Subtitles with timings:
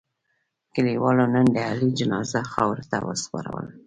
[0.73, 3.63] کلیوالو نن د علي جنازه خاورو ته و سپارله.